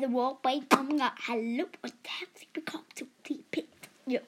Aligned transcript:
der 0.00 0.08
The 0.08 0.14
Walk 0.14 0.42
bei 0.42 0.60
Manga. 0.72 1.12
Hallo 1.28 1.66
und 1.82 1.94
herzlich 2.02 2.48
willkommen 2.52 2.84
zu 2.96 3.06
die 3.28 3.44
Pit. 3.50 3.68
Ja. 4.06 4.20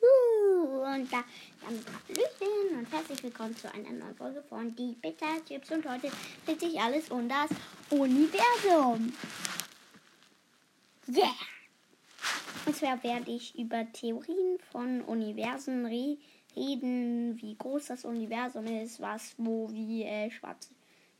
Und 0.00 1.12
da 1.12 1.24
damit 1.60 1.84
Hallöchen 2.08 2.78
und 2.78 2.92
herzlich 2.92 3.22
willkommen 3.24 3.56
zu 3.56 3.72
einer 3.72 3.90
neuen 3.90 4.14
Folge 4.14 4.42
von 4.48 4.74
Die 4.76 4.94
Pizza 5.02 5.26
Chips. 5.44 5.72
Und 5.72 5.88
heute 5.88 6.12
dreht 6.46 6.60
sich 6.60 6.80
alles 6.80 7.10
um 7.10 7.28
das 7.28 7.50
Universum. 7.90 9.12
Yeah! 11.08 11.34
Und 12.64 12.76
zwar 12.76 13.02
werde 13.02 13.32
ich 13.32 13.58
über 13.58 13.90
Theorien 13.92 14.58
von 14.70 15.00
Universen 15.02 15.84
re 15.86 16.16
reden, 16.54 17.40
wie 17.40 17.56
groß 17.56 17.86
das 17.86 18.04
Universum 18.04 18.66
ist, 18.66 19.00
was, 19.00 19.34
wo, 19.36 19.68
wie, 19.72 20.04
äh, 20.04 20.30
schwarze, 20.30 20.70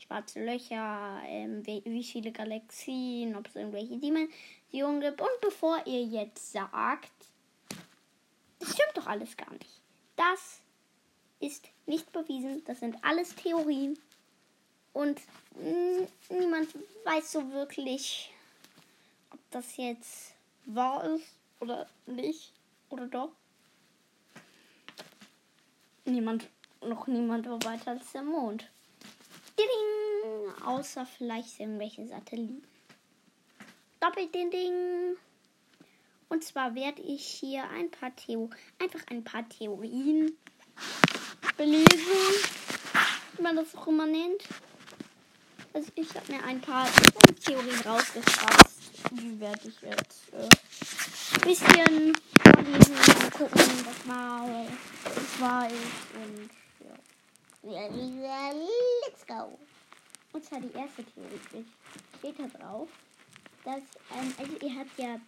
schwarze 0.08 0.42
Löcher, 0.44 1.20
ähm, 1.26 1.64
wie, 1.66 1.82
wie 1.84 2.02
viele 2.02 2.32
Galaxien, 2.32 3.36
ob 3.36 3.46
es 3.46 3.56
irgendwelche 3.56 3.98
Dimensionen 3.98 5.00
gibt. 5.00 5.20
Und 5.20 5.40
bevor 5.40 5.86
ihr 5.86 6.02
jetzt 6.02 6.52
sagt, 6.52 7.12
das 8.58 8.70
stimmt 8.72 8.96
doch 8.96 9.06
alles 9.06 9.36
gar 9.36 9.52
nicht. 9.52 9.80
Das 10.16 10.60
ist 11.40 11.68
nicht 11.86 12.10
bewiesen, 12.10 12.64
das 12.64 12.80
sind 12.80 12.96
alles 13.04 13.34
Theorien. 13.34 13.98
Und 14.94 15.20
niemand 16.30 16.74
weiß 17.04 17.32
so 17.32 17.52
wirklich, 17.52 18.32
ob 19.30 19.38
das 19.50 19.76
jetzt 19.76 20.34
wahr 20.64 21.04
ist 21.04 21.34
oder 21.60 21.86
nicht. 22.06 22.52
Oder 22.88 23.06
doch. 23.06 23.30
Niemand, 26.06 26.48
noch 26.80 27.06
niemand 27.06 27.46
war 27.46 27.62
weiter 27.64 27.90
als 27.90 28.12
der 28.12 28.22
Mond. 28.22 28.70
Ding, 29.58 30.64
außer 30.64 31.06
vielleicht 31.06 31.60
irgendwelche 31.60 32.06
Satelliten. 32.06 32.62
Doppelding. 34.00 35.16
Und 36.28 36.44
zwar 36.44 36.74
werde 36.74 37.02
ich 37.02 37.24
hier 37.24 37.64
ein 37.70 37.90
paar 37.90 38.14
Theo 38.14 38.50
einfach 38.78 39.00
ein 39.10 39.24
paar 39.24 39.48
Theorien 39.48 40.36
belesen, 41.56 41.86
wie 43.36 43.42
man 43.42 43.56
das 43.56 43.74
auch 43.74 43.86
immer 43.86 44.06
nennt. 44.06 44.42
Also 45.72 45.90
ich 45.94 46.14
habe 46.14 46.32
mir 46.32 46.44
ein 46.44 46.60
paar 46.60 46.86
Theorien 47.44 47.80
rausgefasst. 47.80 48.78
Die 49.12 49.40
werde 49.40 49.68
ich 49.68 49.80
jetzt 49.80 50.32
äh, 50.32 50.48
ein 51.34 51.40
bisschen 51.42 52.14
vorlesen 52.42 52.96
und 52.96 53.32
gucken, 53.32 53.86
was 53.86 54.04
mal 54.06 54.66
es 55.16 55.40
wahr 55.40 55.66
ist. 55.66 56.14
Und. 56.14 56.57
Let's 57.62 59.26
go. 59.26 59.58
Und 60.32 60.44
zwar 60.44 60.60
die 60.60 60.72
erste 60.72 61.04
Theorie 61.04 61.64
steht 62.18 62.38
da 62.38 62.46
drauf, 62.46 62.88
dass, 63.64 63.82
ähm, 64.16 64.34
also 64.38 64.56
ihr 64.64 64.78
habt 64.78 64.98
ja 64.98 65.20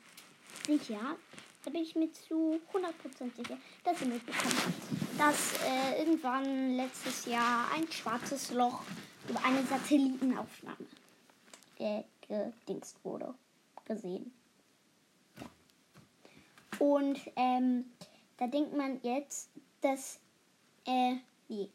sicher, 0.66 1.16
da 1.64 1.70
bin 1.70 1.82
ich 1.82 1.96
mir 1.96 2.12
zu 2.12 2.60
100% 2.72 3.34
sicher, 3.36 3.58
dass 3.84 4.00
ihr 4.00 4.06
mitbekommen 4.06 4.56
habt, 4.64 5.18
dass 5.18 5.60
äh, 5.64 6.00
irgendwann 6.00 6.76
letztes 6.76 7.26
Jahr 7.26 7.70
ein 7.74 7.90
schwarzes 7.90 8.52
Loch 8.52 8.82
über 9.28 9.44
eine 9.44 9.64
Satellitenaufnahme 9.64 10.86
äh, 11.78 12.02
gedingst 12.28 12.96
wurde, 13.04 13.34
gesehen. 13.84 14.32
Ja. 15.40 15.46
Und 16.78 17.18
ähm, 17.36 17.90
da 18.36 18.46
denkt 18.46 18.76
man 18.76 19.00
jetzt, 19.02 19.50
dass, 19.80 20.20
äh, 20.86 21.16
hä? 21.48 21.68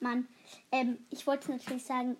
Man, 0.00 0.28
ähm, 0.72 0.98
ich 1.10 1.26
wollte 1.26 1.50
natürlich 1.50 1.84
sagen, 1.84 2.16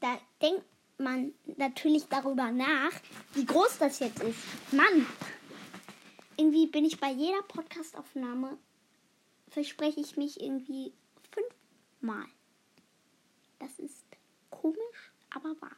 da 0.00 0.18
denkt 0.40 0.64
man 0.98 1.32
natürlich 1.56 2.06
darüber 2.06 2.50
nach, 2.50 2.92
wie 3.34 3.44
groß 3.44 3.78
das 3.78 3.98
jetzt 3.98 4.22
ist. 4.22 4.38
Mann! 4.72 5.06
Irgendwie 6.36 6.66
bin 6.66 6.84
ich 6.84 6.98
bei 6.98 7.12
jeder 7.12 7.42
Podcastaufnahme, 7.42 8.58
verspreche 9.48 10.00
ich 10.00 10.16
mich 10.16 10.40
irgendwie 10.40 10.92
fünfmal. 11.30 12.26
Das 13.60 13.78
ist 13.78 14.04
komisch, 14.50 15.12
aber 15.30 15.54
wahr. 15.60 15.76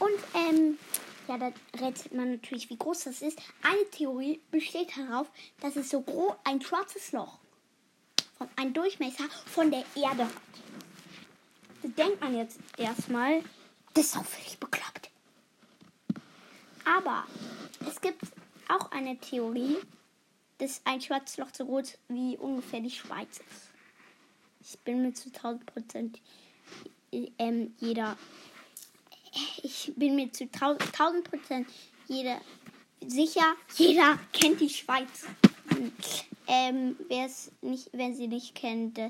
Und 0.00 0.18
ähm, 0.34 0.78
ja, 1.28 1.38
da 1.38 1.52
rätselt 1.78 2.14
man 2.14 2.32
natürlich, 2.32 2.70
wie 2.70 2.76
groß 2.76 3.04
das 3.04 3.22
ist. 3.22 3.38
Eine 3.62 3.88
Theorie 3.90 4.40
besteht 4.50 4.96
darauf, 4.96 5.30
dass 5.60 5.76
es 5.76 5.90
so 5.90 6.02
groß 6.02 6.34
ein 6.44 6.60
schwarzes 6.60 7.12
Loch 7.12 7.38
von 8.36 8.48
einem 8.56 8.72
Durchmesser 8.72 9.24
von 9.46 9.70
der 9.70 9.84
Erde 9.94 10.24
hat. 10.24 10.32
Da 11.82 11.88
denkt 11.88 12.20
man 12.20 12.36
jetzt 12.36 12.58
erstmal, 12.76 13.42
das 13.94 14.06
ist 14.06 14.16
auch 14.16 14.24
völlig 14.24 14.58
bekloppt. 14.58 15.10
Aber 16.84 17.24
es 17.88 18.00
gibt 18.00 18.20
auch 18.68 18.90
eine 18.90 19.18
Theorie, 19.18 19.76
dass 20.58 20.80
ein 20.84 21.00
schwarzes 21.00 21.38
Loch 21.38 21.48
so 21.52 21.64
groß 21.64 21.98
wie 22.08 22.36
ungefähr 22.36 22.80
die 22.80 22.90
Schweiz 22.90 23.38
ist. 23.38 23.70
Ich 24.60 24.78
bin 24.80 25.02
mir 25.02 25.12
zu 25.12 25.28
1000 25.28 25.66
Prozent 25.66 26.20
ähm, 27.38 27.74
jeder. 27.78 28.16
Ich 29.64 29.94
bin 29.96 30.14
mir 30.14 30.30
zu 30.30 30.44
1000 30.44 31.24
Prozent 31.24 31.68
jeder 32.06 32.38
sicher. 33.00 33.56
Jeder 33.76 34.18
kennt 34.32 34.60
die 34.60 34.68
Schweiz. 34.68 35.24
Ähm, 36.46 36.96
wer 37.08 37.24
es 37.24 37.50
nicht, 37.62 37.88
wenn 37.92 38.14
sie 38.14 38.28
nicht 38.28 38.54
kennt, 38.54 39.00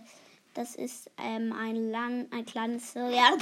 das 0.55 0.77
ist 0.77 1.11
ähm, 1.19 1.53
ein 1.53 1.91
Land, 1.91 2.33
ein 2.33 2.47
kleines. 2.47 2.95
Ja. 2.95 3.37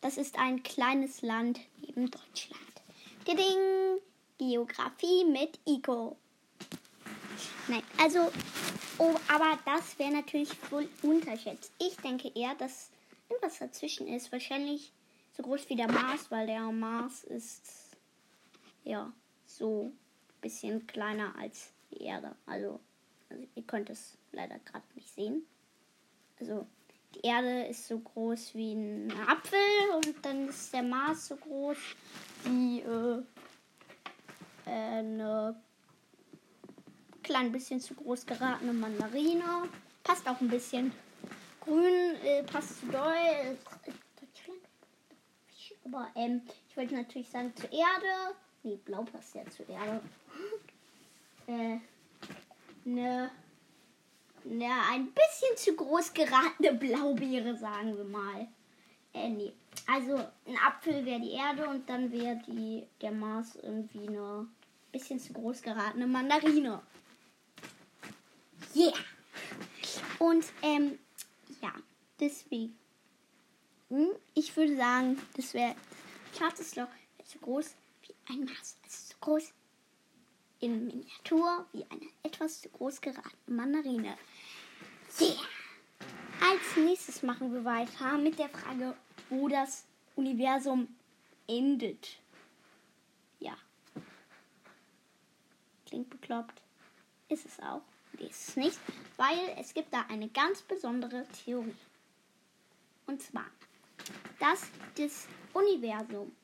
Das 0.00 0.16
ist 0.16 0.36
ein 0.38 0.64
kleines 0.64 1.22
Land 1.22 1.60
neben 1.80 2.10
Deutschland. 2.10 2.60
Geding! 3.24 4.00
Geografie 4.38 5.24
mit 5.24 5.58
Ico. 5.66 6.16
Nein, 7.68 7.82
also, 7.96 8.30
oh, 8.98 9.14
aber 9.28 9.58
das 9.64 9.98
wäre 9.98 10.12
natürlich 10.12 10.50
wohl 10.70 10.88
unterschätzt. 11.02 11.70
Ich 11.78 11.96
denke 11.96 12.30
eher, 12.34 12.54
dass 12.56 12.90
irgendwas 13.28 13.58
dazwischen 13.58 14.06
ist. 14.08 14.32
Wahrscheinlich 14.32 14.92
so 15.36 15.42
groß 15.42 15.68
wie 15.68 15.76
der 15.76 15.90
Mars, 15.90 16.30
weil 16.30 16.46
der 16.46 16.60
Mars 16.72 17.24
ist, 17.24 17.96
ja, 18.84 19.12
so 19.44 19.92
ein 19.92 20.40
bisschen 20.40 20.86
kleiner 20.86 21.34
als 21.38 21.72
die 21.90 22.02
Erde. 22.02 22.34
Also, 22.46 22.80
also 23.28 23.46
ihr 23.54 23.62
könnt 23.62 23.90
es 23.90 24.16
leider 24.32 24.58
gerade 24.60 24.84
nicht 24.94 25.12
sehen. 25.14 25.46
Also, 26.40 26.66
die 27.14 27.26
Erde 27.26 27.66
ist 27.66 27.88
so 27.88 27.98
groß 27.98 28.54
wie 28.54 28.74
ein 28.74 29.12
Apfel 29.26 29.58
und 29.94 30.14
dann 30.22 30.48
ist 30.48 30.72
der 30.72 30.82
Mars 30.82 31.28
so 31.28 31.36
groß 31.36 31.78
wie 32.44 32.80
äh, 32.80 33.22
eine 34.66 35.60
klein 37.22 37.52
bisschen 37.52 37.80
zu 37.80 37.94
groß 37.94 38.26
geratene 38.26 38.72
Mandarine. 38.72 39.68
Passt 40.04 40.28
auch 40.28 40.40
ein 40.40 40.48
bisschen. 40.48 40.92
Grün 41.66 42.14
äh, 42.24 42.44
passt 42.44 42.80
zu 42.80 42.86
Deutschland. 42.86 43.58
Aber 45.84 46.08
ähm, 46.14 46.42
ich 46.68 46.76
wollte 46.76 46.94
natürlich 46.94 47.28
sagen 47.28 47.52
zur 47.56 47.70
Erde. 47.72 48.36
Nee, 48.62 48.78
blau 48.84 49.02
passt 49.02 49.34
ja 49.34 49.44
zur 49.46 49.68
Erde. 49.68 50.00
äh, 51.46 51.78
ne, 52.84 53.30
ne, 54.44 54.70
ein 54.90 55.12
bisschen 55.12 55.56
zu 55.56 55.74
groß 55.74 56.14
geratene 56.14 56.74
Blaubeere, 56.78 57.56
sagen 57.56 57.96
wir 57.96 58.04
mal. 58.04 58.48
Äh, 59.12 59.28
nee. 59.28 59.52
Also 59.86 60.16
ein 60.16 60.58
Apfel 60.64 61.04
wäre 61.04 61.20
die 61.20 61.32
Erde 61.32 61.68
und 61.68 61.88
dann 61.88 62.10
wäre 62.12 62.40
der 63.00 63.12
Mars 63.12 63.56
irgendwie 63.62 64.08
eine 64.08 64.48
bisschen 64.92 65.20
zu 65.20 65.32
groß 65.32 65.62
geratene 65.62 66.06
Mandarine. 66.06 66.80
Yeah. 68.74 68.92
Und 70.18 70.44
ähm, 70.62 70.98
ja, 71.62 71.72
deswegen. 72.20 72.78
Hm, 73.88 74.10
ich 74.34 74.56
würde 74.56 74.76
sagen, 74.76 75.20
das 75.36 75.54
wäre 75.54 75.74
schwarzes 76.36 76.76
Loch 76.76 76.88
wäre 77.16 77.28
so 77.28 77.38
groß 77.38 77.74
wie 78.02 78.14
ein 78.32 78.44
Mars. 78.44 78.76
Also 78.84 78.96
so 79.08 79.14
groß 79.20 79.52
in 80.60 80.86
Miniatur 80.86 81.66
wie 81.72 81.84
eine 81.90 82.08
etwas 82.22 82.60
zu 82.62 82.68
groß 82.68 83.00
geratene 83.00 83.32
Mandarine. 83.46 84.16
Yeah. 85.20 85.36
Als 86.40 86.76
nächstes 86.76 87.22
machen 87.22 87.52
wir 87.52 87.64
weiter 87.64 88.18
mit 88.18 88.38
der 88.38 88.48
Frage, 88.48 88.94
wo 89.30 89.48
das 89.48 89.84
Universum 90.14 90.88
endet. 91.46 92.18
Ja. 93.40 93.56
Klingt 95.86 96.10
bekloppt. 96.10 96.62
Ist 97.28 97.46
es 97.46 97.60
auch. 97.60 97.82
Ist 98.18 98.48
es 98.48 98.56
nicht. 98.56 98.78
Weil 99.16 99.56
es 99.58 99.72
gibt 99.74 99.92
da 99.92 100.04
eine 100.08 100.28
ganz 100.28 100.62
besondere 100.62 101.26
Theorie. 101.44 101.74
Und 103.06 103.22
zwar, 103.22 103.46
dass 104.40 104.66
das 104.96 105.28
Universum 105.52 106.34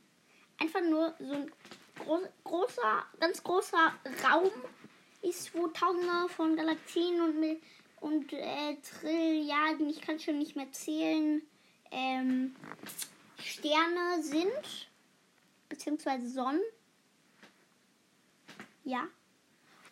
einfach 0.58 0.80
nur 0.80 1.14
so 1.18 1.32
ein 1.34 1.52
groß, 1.98 2.22
großer, 2.44 3.06
ganz 3.18 3.42
großer 3.42 3.94
Raum 4.24 4.50
ist, 5.22 5.54
wo 5.54 5.68
Tausende 5.68 6.28
von 6.28 6.56
Galaxien 6.56 7.20
und, 7.20 7.60
und 8.00 8.32
äh, 8.32 8.76
Trilliarden, 8.76 9.88
ich 9.88 10.00
kann 10.00 10.18
schon 10.18 10.38
nicht 10.38 10.56
mehr 10.56 10.70
zählen, 10.72 11.42
ähm, 11.90 12.56
Sterne 13.38 14.22
sind, 14.22 14.90
beziehungsweise 15.68 16.28
Sonnen. 16.28 16.62
Ja. 18.84 19.06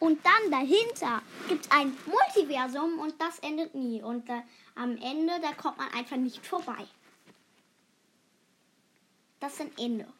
Und 0.00 0.24
dann 0.24 0.50
dahinter 0.50 1.22
gibt 1.46 1.66
es 1.66 1.70
ein 1.70 1.94
Multiversum 2.06 2.98
und 2.98 3.20
das 3.20 3.38
endet 3.40 3.74
nie. 3.74 4.02
Und 4.02 4.28
äh, 4.30 4.40
am 4.74 4.96
Ende, 4.96 5.38
da 5.42 5.52
kommt 5.52 5.76
man 5.76 5.92
einfach 5.92 6.16
nicht 6.16 6.44
vorbei. 6.44 6.86
Das 9.40 9.52
ist 9.52 9.60
ein 9.60 9.78
Ende. 9.78 10.10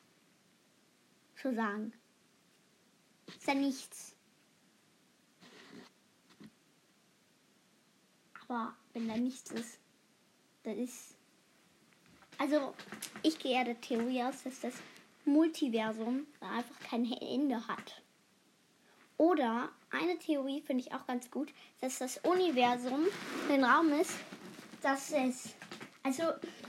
Zu 1.41 1.55
sagen. 1.55 1.95
Ist 3.27 3.47
ja 3.47 3.55
nichts. 3.55 4.15
Aber 8.43 8.75
wenn 8.93 9.09
da 9.09 9.17
nichts 9.17 9.51
ist, 9.51 9.79
dann 10.63 10.77
ist. 10.79 11.15
Also, 12.37 12.75
ich 13.23 13.39
gehe 13.39 13.57
ja 13.57 13.65
der 13.65 13.81
Theorie 13.81 14.25
aus, 14.25 14.43
dass 14.43 14.61
das 14.61 14.75
Multiversum 15.25 16.27
einfach 16.41 16.79
kein 16.81 17.11
Ende 17.13 17.67
hat. 17.67 18.03
Oder 19.21 19.69
eine 19.91 20.19
Theorie 20.19 20.63
finde 20.63 20.83
ich 20.83 20.95
auch 20.95 21.07
ganz 21.07 21.31
gut, 21.31 21.53
dass 21.83 21.99
das 21.99 22.17
Universum 22.25 23.07
ein 23.51 23.63
Raum 23.63 23.93
ist, 23.93 24.15
dass 24.81 25.13
es, 25.13 25.55
also 26.03 26.23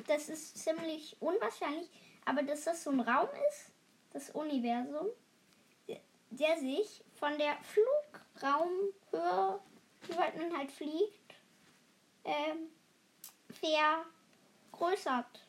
das 0.05 0.27
ist 0.27 0.57
ziemlich 0.57 1.15
unwahrscheinlich, 1.21 1.89
aber 2.25 2.43
dass 2.43 2.65
das 2.65 2.83
so 2.83 2.89
ein 2.89 2.99
Raum 2.99 3.29
ist, 3.49 3.71
das 4.11 4.31
Universum, 4.31 5.07
der 6.31 6.57
sich 6.57 7.01
von 7.13 7.37
der 7.37 7.55
Flugraumhöhe, 8.33 9.61
wie 10.01 10.17
weit 10.17 10.37
man 10.37 10.57
halt 10.57 10.73
fliegt, 10.73 11.33
ähm, 12.25 12.67
vergrößert 14.73 15.47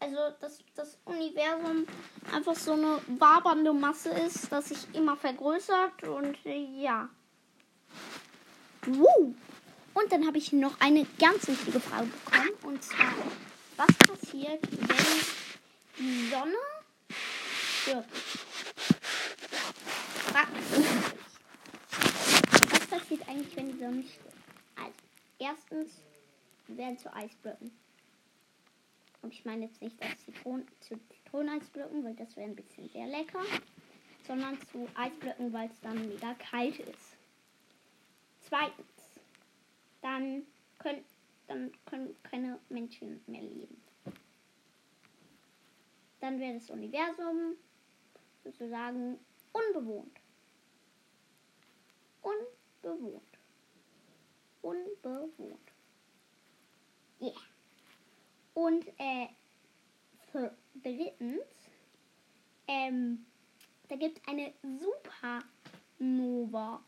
also 0.00 0.34
dass 0.40 0.58
das 0.74 0.98
Universum 1.04 1.86
einfach 2.32 2.56
so 2.56 2.72
eine 2.72 2.98
wabernde 3.18 3.72
Masse 3.72 4.10
ist, 4.10 4.50
dass 4.50 4.70
sich 4.70 4.78
immer 4.94 5.16
vergrößert 5.16 6.04
und 6.04 6.36
äh, 6.46 6.64
ja. 6.80 7.08
Wow. 8.86 9.34
Und 9.92 10.12
dann 10.12 10.26
habe 10.26 10.38
ich 10.38 10.52
noch 10.52 10.80
eine 10.80 11.06
ganz 11.18 11.46
wichtige 11.46 11.80
Frage 11.80 12.06
bekommen 12.06 12.50
und 12.62 12.82
zwar, 12.82 13.12
was 13.76 13.94
passiert, 14.08 14.62
wenn 14.62 14.96
die 15.98 16.28
Sonne 16.30 16.56
stirbt? 17.82 18.08
Was 22.72 22.86
passiert 22.86 23.28
eigentlich, 23.28 23.56
wenn 23.56 23.72
die 23.72 23.78
Sonne 23.78 24.02
stirbt? 24.02 24.34
Also, 24.76 24.92
erstens 25.38 25.92
werden 26.68 26.98
zu 26.98 27.12
Eisblöcken. 27.12 27.70
Und 29.22 29.34
ich 29.34 29.44
meine 29.44 29.66
jetzt 29.66 29.82
nicht 29.82 30.02
das 30.02 30.18
Zitron 30.24 30.66
zu 30.80 30.98
Zitroneneisblöcken, 31.08 32.04
weil 32.04 32.14
das 32.14 32.36
wäre 32.36 32.48
ein 32.48 32.56
bisschen 32.56 32.88
sehr 32.88 33.06
lecker, 33.06 33.42
sondern 34.26 34.58
zu 34.68 34.88
Eisblöcken, 34.94 35.52
weil 35.52 35.68
es 35.68 35.80
dann 35.80 36.08
mega 36.08 36.34
kalt 36.34 36.78
ist. 36.78 37.16
Zweitens, 38.40 39.20
dann 40.00 40.46
können, 40.78 41.04
dann 41.46 41.70
können 41.84 42.16
keine 42.22 42.58
Menschen 42.68 43.22
mehr 43.26 43.42
leben. 43.42 43.80
Dann 46.20 46.38
wäre 46.38 46.54
das 46.54 46.70
Universum 46.70 47.56
sozusagen 48.44 49.18
unbewohnt. 49.52 50.18
Unbewohnt. 52.22 53.22
Unbewohnt. 54.62 55.72
Und 58.54 58.86
äh, 58.98 59.28
für 60.30 60.56
drittens, 60.82 61.42
ähm, 62.66 63.26
da 63.88 63.96
gibt 63.96 64.18
es 64.18 64.28
eine 64.28 64.52
Supernova. 65.98 66.82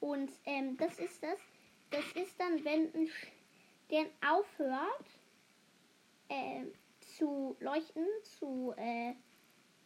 Und 0.00 0.30
ähm, 0.44 0.76
das 0.76 0.98
ist 0.98 1.22
das. 1.22 1.38
Das 1.90 2.04
ist 2.12 2.38
dann, 2.38 2.64
wenn 2.64 2.94
ein 2.94 3.08
Stern 3.86 4.06
aufhört 4.26 5.06
äh, 6.28 6.64
zu 7.00 7.56
leuchten, 7.60 8.06
zu 8.22 8.74
äh, 8.76 9.14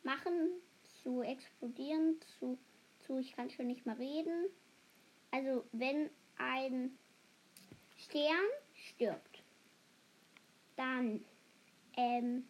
machen, 0.02 0.50
zu 1.02 1.22
explodieren, 1.22 2.18
zu, 2.38 2.58
zu, 3.00 3.18
ich 3.18 3.32
kann 3.32 3.50
schon 3.50 3.66
nicht 3.66 3.86
mehr 3.86 3.98
reden. 3.98 4.46
Also 5.30 5.64
wenn 5.72 6.10
ein 6.38 6.98
Stern 7.96 8.46
stirbt 8.72 9.29
dann, 10.80 11.24
ähm, 11.96 12.46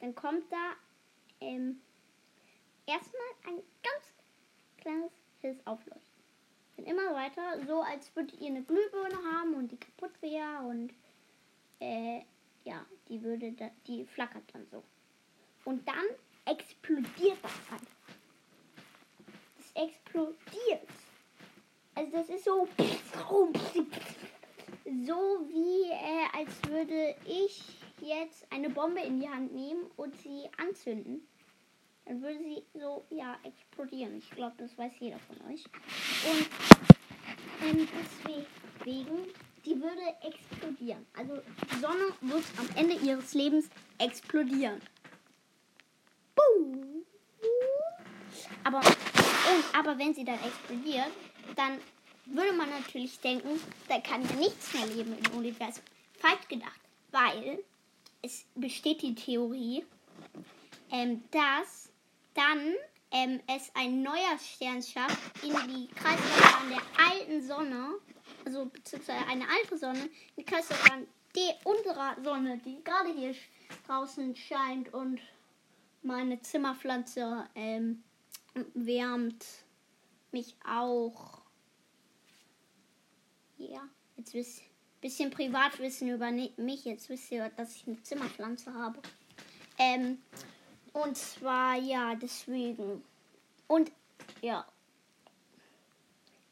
dann 0.00 0.14
kommt 0.14 0.44
da 0.52 0.72
ähm, 1.40 1.80
erstmal 2.86 3.22
ein 3.46 3.62
ganz 3.82 4.12
kleines 4.76 5.12
helles 5.40 5.66
Aufleuchten. 5.66 6.02
Dann 6.76 6.86
immer 6.86 7.14
weiter, 7.14 7.64
so 7.66 7.80
als 7.80 8.14
würdet 8.14 8.38
ihr 8.40 8.48
eine 8.48 8.62
Glühbirne 8.62 9.16
haben 9.32 9.54
und 9.54 9.72
die 9.72 9.78
kaputt 9.78 10.12
wäre 10.20 10.62
und 10.66 10.92
äh, 11.80 12.20
ja, 12.64 12.84
die 13.08 13.22
würde 13.22 13.52
da, 13.52 13.70
die 13.86 14.04
flackert 14.04 14.44
dann 14.52 14.66
so. 14.70 14.82
Und 15.64 15.86
dann 15.88 16.04
explodiert 16.44 17.38
das 17.42 17.52
einfach. 17.72 17.86
Das 19.56 19.84
explodiert. 19.84 20.88
Also 21.94 22.12
das 22.12 22.28
ist 22.28 22.44
so 22.44 22.68
so 25.06 25.46
wie 25.48 25.90
äh, 25.90 26.38
als 26.38 26.50
würde 26.70 27.16
ich 27.24 27.62
jetzt 28.00 28.46
eine 28.50 28.70
Bombe 28.70 29.00
in 29.00 29.20
die 29.20 29.28
Hand 29.28 29.52
nehmen 29.52 29.86
und 29.96 30.14
sie 30.20 30.48
anzünden. 30.58 31.26
Dann 32.04 32.22
würde 32.22 32.38
sie 32.38 32.62
so, 32.78 33.04
ja, 33.10 33.36
explodieren. 33.42 34.18
Ich 34.18 34.30
glaube, 34.30 34.54
das 34.58 34.78
weiß 34.78 34.92
jeder 35.00 35.18
von 35.18 35.36
euch. 35.50 35.64
Und 36.24 36.48
ähm, 37.62 37.88
deswegen, 37.98 39.26
die 39.64 39.80
würde 39.80 40.14
explodieren. 40.22 41.04
Also 41.16 41.42
die 41.72 41.80
Sonne 41.80 42.12
wird 42.20 42.44
am 42.58 42.68
Ende 42.76 42.94
ihres 42.94 43.34
Lebens 43.34 43.68
explodieren. 43.98 44.80
Boom. 46.36 47.04
Aber, 48.62 48.78
und, 48.78 49.78
aber 49.78 49.98
wenn 49.98 50.14
sie 50.14 50.24
dann 50.24 50.38
explodiert, 50.44 51.10
dann 51.56 51.78
würde 52.26 52.52
man 52.52 52.70
natürlich 52.70 53.18
denken, 53.20 53.60
da 53.88 54.00
kann 54.00 54.22
ja 54.28 54.36
nichts 54.36 54.74
mehr 54.74 54.86
leben 54.86 55.16
im 55.18 55.38
Universum. 55.38 55.84
Falsch 56.18 56.48
gedacht, 56.48 56.80
weil 57.10 57.62
es 58.22 58.44
besteht 58.54 59.02
die 59.02 59.14
Theorie, 59.14 59.84
ähm, 60.90 61.22
dass 61.30 61.90
dann 62.34 62.74
ähm, 63.10 63.40
es 63.46 63.70
ein 63.74 64.02
neuer 64.02 64.38
Stern 64.38 64.82
schafft 64.82 65.42
in 65.42 65.52
die 65.68 65.88
Kreislaufbahn 65.94 66.70
der 66.70 67.06
alten 67.06 67.42
Sonne, 67.46 67.94
also 68.44 68.66
beziehungsweise 68.66 69.26
eine 69.26 69.44
alte 69.48 69.78
Sonne, 69.78 70.08
die 70.36 70.44
Kreislaufbahn 70.44 71.06
der 71.34 71.54
unserer 71.64 72.16
Sonne, 72.22 72.58
die 72.64 72.82
gerade 72.82 73.12
hier 73.12 73.34
draußen 73.86 74.34
scheint 74.34 74.92
und 74.92 75.20
meine 76.02 76.40
Zimmerpflanze 76.40 77.46
ähm, 77.54 78.02
wärmt 78.74 79.44
mich 80.32 80.56
auch 80.66 81.35
ja, 83.58 83.88
jetzt 84.16 84.34
wisst 84.34 84.62
bisschen 85.00 85.30
Privatwissen 85.30 86.08
über 86.08 86.30
mich. 86.30 86.84
Jetzt 86.84 87.08
wisst 87.08 87.30
ihr, 87.30 87.48
dass 87.50 87.76
ich 87.76 87.86
eine 87.86 88.02
Zimmerpflanze 88.02 88.74
habe. 88.74 89.00
Ähm, 89.78 90.18
und 90.92 91.16
zwar, 91.16 91.76
ja, 91.76 92.14
deswegen. 92.14 93.02
Und, 93.68 93.92
ja. 94.40 94.66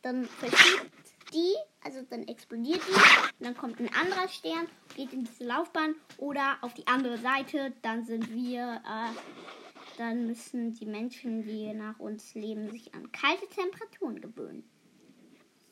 Dann 0.02 0.26
verschiebt 0.26 0.92
die, 1.32 1.54
also 1.82 2.02
dann 2.02 2.28
explodiert 2.28 2.80
die. 2.86 3.42
Dann 3.44 3.56
kommt 3.56 3.80
ein 3.80 3.92
anderer 3.92 4.28
Stern, 4.28 4.68
geht 4.94 5.12
in 5.12 5.24
diese 5.24 5.44
Laufbahn. 5.44 5.94
Oder 6.18 6.58
auf 6.60 6.74
die 6.74 6.86
andere 6.86 7.18
Seite, 7.18 7.72
dann 7.82 8.04
sind 8.04 8.32
wir, 8.32 8.82
äh, 8.86 9.96
dann 9.96 10.26
müssen 10.26 10.74
die 10.74 10.86
Menschen, 10.86 11.42
die 11.42 11.72
nach 11.72 11.98
uns 11.98 12.34
leben, 12.34 12.70
sich 12.70 12.94
an 12.94 13.10
kalte 13.10 13.48
Temperaturen 13.48 14.20
gewöhnen. 14.20 14.68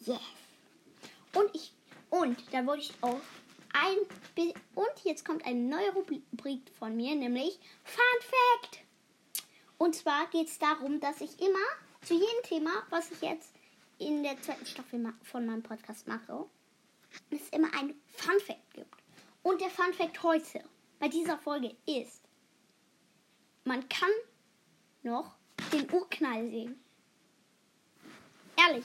Yes. 0.01 0.42
Und 1.35 1.55
ich 1.55 1.73
und 2.11 2.39
da 2.53 2.67
wollte 2.67 2.83
ich 2.83 2.93
auch 3.01 3.21
ein 3.73 3.97
und 4.75 5.05
jetzt 5.05 5.25
kommt 5.25 5.47
eine 5.47 5.59
neue 5.59 5.93
Rubrik 5.93 6.71
von 6.79 6.95
mir, 6.95 7.15
nämlich 7.15 7.59
Fun 7.85 8.21
Fact. 8.21 8.81
Und 9.79 9.95
zwar 9.97 10.27
geht 10.29 10.49
es 10.49 10.59
darum, 10.59 11.01
dass 11.01 11.21
ich 11.23 11.41
immer 11.41 11.59
zu 12.03 12.15
jedem 12.15 12.43
Thema, 12.45 12.71
was 12.91 13.11
ich 13.11 13.23
jetzt 13.23 13.55
in 13.99 14.23
der 14.23 14.41
zweiten 14.43 14.67
Staffel 14.67 15.12
von 15.23 15.47
meinem 15.47 15.62
Podcast 15.62 16.07
mache, 16.07 16.47
es 17.31 17.49
immer 17.51 17.69
ein 17.79 17.95
Fun 18.15 18.39
Fact 18.41 18.75
gibt. 18.75 18.95
Und 19.43 19.61
der 19.61 19.71
Fun 19.71 19.93
Fact 19.95 20.23
heute 20.23 20.65
bei 20.99 21.09
dieser 21.09 21.39
Folge 21.39 21.75
ist, 21.87 22.23
man 23.65 23.89
kann 23.89 24.11
noch 25.03 25.35
den 25.73 25.91
Urknall 25.91 26.49
sehen. 26.51 26.79
ehrlich, 28.57 28.85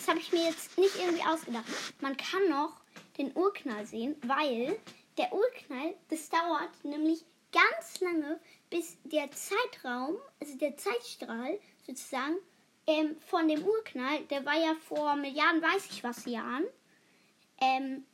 das 0.00 0.08
habe 0.08 0.18
ich 0.18 0.32
mir 0.32 0.44
jetzt 0.44 0.78
nicht 0.78 0.96
irgendwie 0.96 1.22
ausgedacht. 1.24 1.66
Man 2.00 2.16
kann 2.16 2.48
noch 2.48 2.80
den 3.18 3.36
Urknall 3.36 3.84
sehen, 3.84 4.16
weil 4.22 4.78
der 5.18 5.30
Urknall, 5.30 5.94
das 6.08 6.30
dauert 6.30 6.70
nämlich 6.82 7.22
ganz 7.52 8.00
lange, 8.00 8.40
bis 8.70 8.96
der 9.04 9.30
Zeitraum, 9.30 10.16
also 10.40 10.56
der 10.56 10.74
Zeitstrahl 10.78 11.60
sozusagen, 11.86 12.36
ähm, 12.86 13.16
von 13.26 13.46
dem 13.46 13.62
Urknall, 13.62 14.22
der 14.30 14.46
war 14.46 14.58
ja 14.58 14.74
vor 14.88 15.16
Milliarden, 15.16 15.60
weiß 15.60 15.90
ich 15.90 16.02
was 16.02 16.24
Jahren, 16.24 16.64
ähm, 17.60 18.06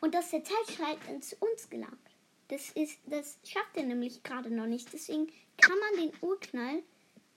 und 0.00 0.14
dass 0.14 0.30
der 0.30 0.42
Zeitstrahl 0.44 0.96
dann 1.06 1.20
zu 1.20 1.36
uns 1.40 1.68
gelangt. 1.68 1.98
Das, 2.48 2.70
ist, 2.70 3.00
das 3.04 3.38
schafft 3.44 3.76
er 3.76 3.82
nämlich 3.82 4.22
gerade 4.22 4.50
noch 4.50 4.66
nicht. 4.66 4.90
Deswegen 4.92 5.30
kann 5.58 5.78
man 5.78 6.06
den 6.06 6.12
Urknall 6.22 6.82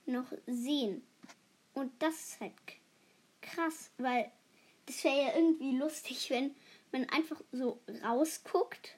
noch 0.06 0.26
sehen. 0.46 1.06
Und 1.74 1.92
das 2.00 2.14
ist 2.14 2.40
halt 2.40 2.54
krass, 3.54 3.90
weil 3.98 4.30
das 4.86 5.02
wäre 5.04 5.22
ja 5.22 5.36
irgendwie 5.36 5.76
lustig, 5.76 6.30
wenn 6.30 6.54
man 6.92 7.08
einfach 7.10 7.40
so 7.52 7.80
rausguckt 8.04 8.96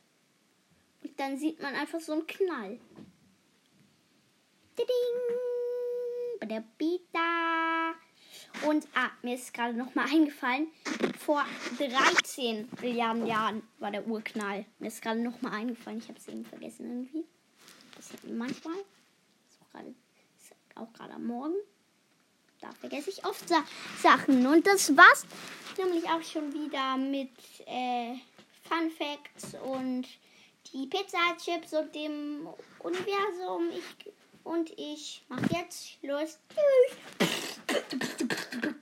und 1.03 1.19
dann 1.19 1.39
sieht 1.39 1.61
man 1.63 1.75
einfach 1.75 2.01
so 2.01 2.13
einen 2.13 2.27
Knall. 2.27 2.81
Und 8.67 8.87
ah, 8.95 9.11
mir 9.23 9.35
ist 9.35 9.55
gerade 9.55 9.75
noch 9.75 9.95
mal 9.95 10.07
eingefallen, 10.07 10.69
vor 11.19 11.45
13 11.79 12.69
Milliarden 12.81 13.27
Jahren 13.27 13.63
war 13.79 13.91
der 13.91 14.07
Urknall. 14.07 14.65
Mir 14.79 14.89
ist 14.89 15.03
gerade 15.03 15.21
noch 15.21 15.41
mal 15.43 15.53
eingefallen, 15.53 15.99
ich 15.99 16.09
habe 16.09 16.19
es 16.19 16.29
eben 16.29 16.45
vergessen 16.45 16.87
irgendwie. 16.87 17.25
Das 17.97 18.11
ist 18.11 18.25
manchmal. 18.25 18.77
Gerade, 19.73 19.95
ist 20.39 20.55
auch 20.75 20.93
gerade 20.93 21.15
am 21.15 21.27
Morgen. 21.27 21.55
Da 22.61 22.71
vergesse 22.81 23.11
ich 23.11 23.25
oft 23.25 23.49
Sa 23.49 23.63
Sachen. 24.03 24.47
Und 24.47 24.67
das 24.67 24.97
war's 24.97 25.25
nämlich 25.79 26.05
auch 26.05 26.23
schon 26.23 26.53
wieder 26.53 26.97
mit 26.97 27.31
äh, 27.67 28.15
Fun 28.69 28.91
Facts 28.91 29.55
und 29.65 30.07
die 30.73 30.87
Pizza-Chips 30.87 31.73
und 31.73 31.95
dem 31.95 32.49
Universum. 32.81 33.71
Ich, 33.71 34.13
und 34.45 34.71
ich 34.77 35.25
mache 35.29 35.49
jetzt 35.55 35.89
Schluss. 35.89 36.39
Tschüss. 36.49 38.75